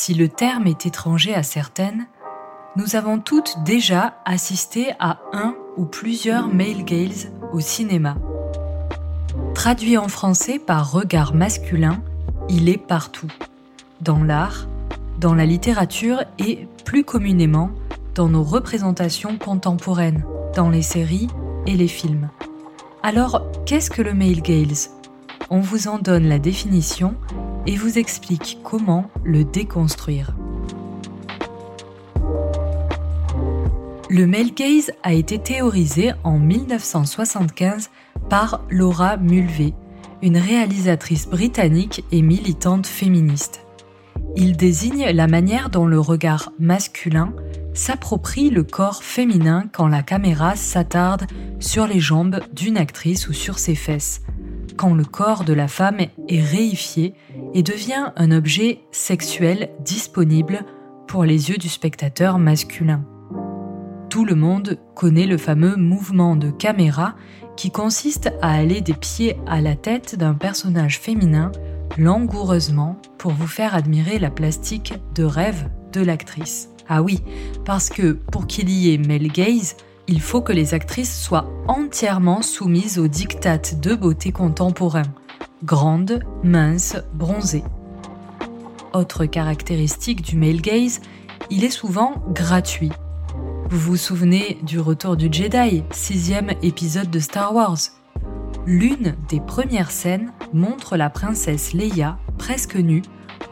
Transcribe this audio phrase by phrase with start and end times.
[0.00, 2.06] Si le terme est étranger à certaines,
[2.76, 8.14] nous avons toutes déjà assisté à un ou plusieurs male gaze au cinéma.
[9.56, 12.00] Traduit en français par regard masculin,
[12.48, 13.26] il est partout.
[14.00, 14.68] Dans l'art,
[15.18, 17.72] dans la littérature et, plus communément,
[18.14, 21.26] dans nos représentations contemporaines, dans les séries
[21.66, 22.30] et les films.
[23.02, 24.92] Alors, qu'est-ce que le male gaze?
[25.50, 27.16] On vous en donne la définition
[27.68, 30.34] et vous explique comment le déconstruire.
[34.08, 37.90] Le male gaze a été théorisé en 1975
[38.30, 39.74] par Laura Mulvey,
[40.22, 43.66] une réalisatrice britannique et militante féministe.
[44.34, 47.34] Il désigne la manière dont le regard masculin
[47.74, 51.26] s'approprie le corps féminin quand la caméra s'attarde
[51.60, 54.22] sur les jambes d'une actrice ou sur ses fesses,
[54.78, 55.98] quand le corps de la femme
[56.28, 57.12] est réifié
[57.52, 60.64] et devient un objet sexuel disponible
[61.08, 63.04] pour les yeux du spectateur masculin.
[64.08, 67.16] Tout le monde connaît le fameux mouvement de caméra
[67.56, 71.50] qui consiste à aller des pieds à la tête d'un personnage féminin
[71.98, 76.70] langoureusement pour vous faire admirer la plastique de rêve de l'actrice.
[76.88, 77.20] Ah oui,
[77.64, 79.76] parce que pour qu'il y ait male gaze,
[80.08, 85.02] il faut que les actrices soient entièrement soumises aux dictates de beauté contemporain.
[85.64, 87.64] Grandes, minces, bronzées.
[88.94, 91.00] Autre caractéristique du male gaze,
[91.50, 92.90] il est souvent gratuit.
[93.68, 97.78] Vous vous souvenez du Retour du Jedi, sixième épisode de Star Wars
[98.64, 103.02] L'une des premières scènes montre la princesse Leia presque nue,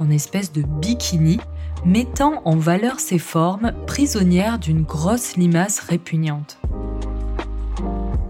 [0.00, 1.38] en espèce de bikini,
[1.84, 6.58] mettant en valeur ses formes prisonnières d'une grosse limace répugnante.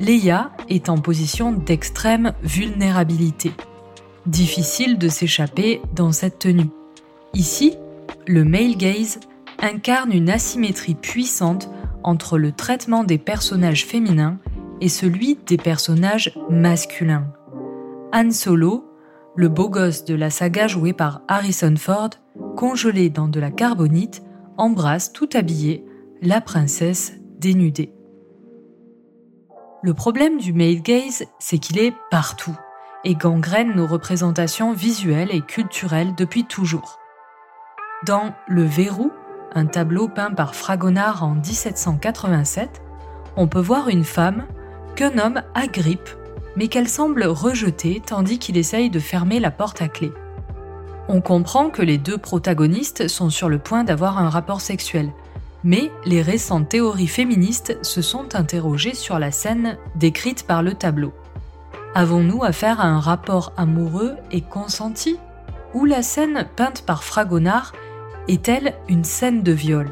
[0.01, 3.53] Leia est en position d'extrême vulnérabilité.
[4.27, 6.71] Difficile de s'échapper dans cette tenue.
[7.33, 7.77] Ici,
[8.27, 9.21] le male gaze
[9.61, 11.71] incarne une asymétrie puissante
[12.03, 14.39] entre le traitement des personnages féminins
[14.81, 17.27] et celui des personnages masculins.
[18.13, 18.85] Han Solo,
[19.35, 22.11] le beau gosse de la saga joué par Harrison Ford,
[22.57, 24.23] congelé dans de la carbonite,
[24.57, 25.85] embrasse tout habillé
[26.23, 27.93] la princesse dénudée.
[29.83, 32.57] Le problème du male gaze, c'est qu'il est partout
[33.05, 36.99] et gangrène nos représentations visuelles et culturelles depuis toujours.
[38.05, 39.13] Dans Le Verrou,
[39.55, 42.83] un tableau peint par Fragonard en 1787,
[43.37, 44.47] on peut voir une femme
[44.97, 46.09] qu'un homme agrippe,
[46.57, 50.11] mais qu'elle semble rejeter tandis qu'il essaye de fermer la porte à clé.
[51.09, 55.13] On comprend que les deux protagonistes sont sur le point d'avoir un rapport sexuel,
[55.63, 61.13] mais les récentes théories féministes se sont interrogées sur la scène décrite par le tableau.
[61.95, 65.17] Avons-nous affaire à un rapport amoureux et consenti?
[65.75, 67.73] Ou la scène peinte par Fragonard
[68.29, 69.89] est-elle une scène de viol?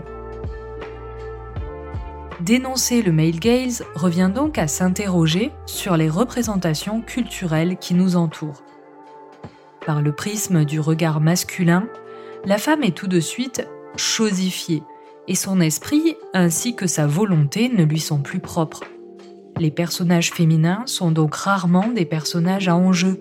[2.40, 8.62] Dénoncer le male gaze revient donc à s'interroger sur les représentations culturelles qui nous entourent.
[9.86, 11.88] Par le prisme du regard masculin,
[12.46, 14.82] la femme est tout de suite chosifiée
[15.28, 18.84] et son esprit ainsi que sa volonté ne lui sont plus propres.
[19.58, 23.20] Les personnages féminins sont donc rarement des personnages à enjeu.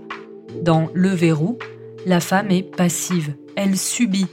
[0.61, 1.57] Dans Le Verrou,
[2.05, 4.27] la femme est passive, elle subit,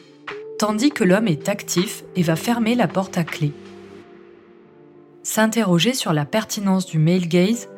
[0.58, 3.52] tandis que l'homme est actif et va fermer la porte à clé.
[5.24, 7.68] S'interroger sur la pertinence du male gaze,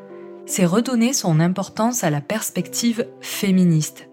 [0.45, 4.09] c'est redonner son importance à la perspective féministe.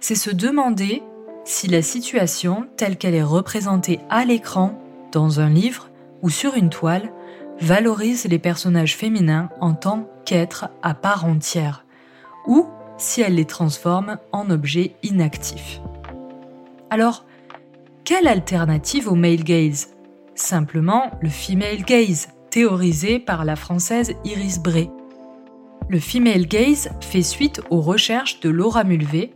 [0.00, 1.02] C'est se demander
[1.44, 4.82] si la situation, telle qu'elle est représentée à l'écran,
[5.12, 5.90] dans un livre
[6.22, 7.12] ou sur une toile,
[7.60, 11.84] valorise les personnages féminins en tant qu'êtres à part entière,
[12.46, 12.66] ou
[12.96, 15.80] si elle les transforme en objets inactifs.
[16.88, 17.24] Alors,
[18.04, 19.94] quelle alternative au male gaze?
[20.34, 24.90] Simplement le female gaze, théorisé par la française Iris Bray.
[25.88, 29.32] Le female gaze fait suite aux recherches de Laura Mulvey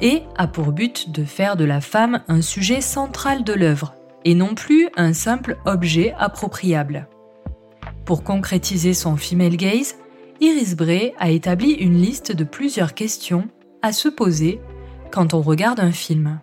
[0.00, 4.34] et a pour but de faire de la femme un sujet central de l'œuvre, et
[4.34, 7.08] non plus un simple objet appropriable.
[8.04, 9.96] Pour concrétiser son female gaze,
[10.40, 13.48] Iris Bray a établi une liste de plusieurs questions
[13.82, 14.60] à se poser
[15.10, 16.40] quand on regarde un film.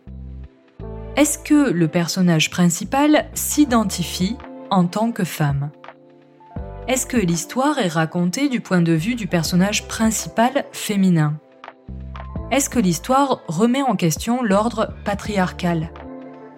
[1.16, 4.36] Est-ce que le personnage principal s'identifie
[4.70, 5.72] en tant que femme?
[6.88, 11.40] Est-ce que l'histoire est racontée du point de vue du personnage principal féminin?
[12.52, 15.90] Est-ce que l'histoire remet en question l'ordre patriarcal?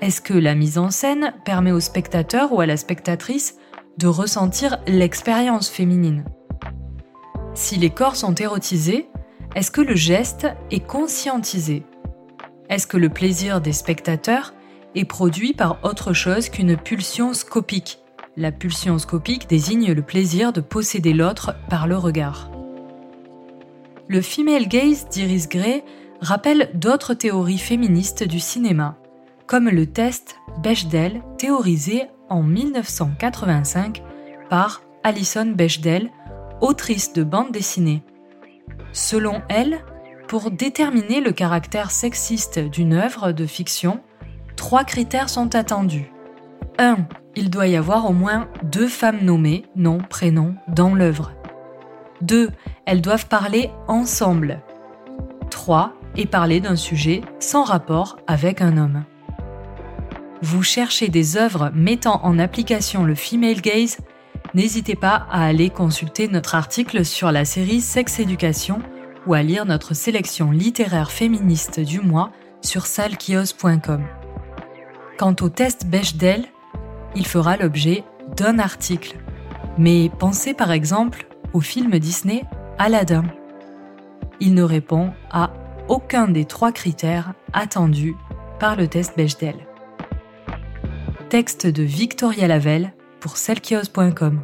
[0.01, 3.55] Est-ce que la mise en scène permet au spectateur ou à la spectatrice
[3.97, 6.25] de ressentir l'expérience féminine?
[7.53, 9.07] Si les corps sont érotisés,
[9.55, 11.83] est-ce que le geste est conscientisé?
[12.69, 14.53] Est-ce que le plaisir des spectateurs
[14.93, 17.99] est produit par autre chose qu'une pulsion scopique?
[18.35, 22.51] La pulsion scopique désigne le plaisir de posséder l'autre par le regard.
[24.09, 25.83] Le female gaze d'Iris Gray
[26.21, 28.97] rappelle d'autres théories féministes du cinéma,
[29.47, 34.01] comme le test Bechdel théorisé en 1985
[34.49, 36.09] par Alison Bechdel,
[36.61, 38.01] autrice de bande dessinée.
[38.93, 39.79] Selon elle,
[40.29, 43.99] pour déterminer le caractère sexiste d'une œuvre de fiction,
[44.55, 46.11] trois critères sont attendus.
[46.79, 46.97] 1.
[47.35, 51.33] Il doit y avoir au moins deux femmes nommées, nom, prénom, dans l'œuvre.
[52.21, 52.49] 2.
[52.85, 54.61] Elles doivent parler ensemble.
[55.49, 55.93] 3.
[56.15, 59.03] Et parler d'un sujet sans rapport avec un homme.
[60.41, 63.97] Vous cherchez des œuvres mettant en application le female gaze?
[64.53, 68.79] N'hésitez pas à aller consulter notre article sur la série Sex Éducation
[69.25, 72.31] ou à lire notre sélection littéraire féministe du mois
[72.61, 74.03] sur salkios.com.
[75.17, 76.45] Quant au test Bechdel,
[77.15, 78.03] il fera l'objet
[78.35, 79.17] d'un article.
[79.77, 81.27] Mais pensez par exemple
[81.57, 82.43] au film Disney
[82.77, 83.23] Aladdin.
[84.39, 85.53] Il ne répond à
[85.87, 88.13] aucun des trois critères attendus
[88.59, 89.55] par le test Bechdel.
[91.29, 94.41] Texte de Victoria Lavelle pour selkios.com.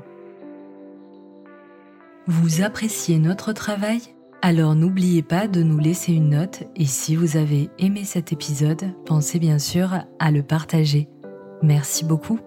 [2.26, 4.02] Vous appréciez notre travail?
[4.42, 8.92] Alors n'oubliez pas de nous laisser une note et si vous avez aimé cet épisode,
[9.06, 11.10] pensez bien sûr à le partager.
[11.62, 12.40] Merci beaucoup.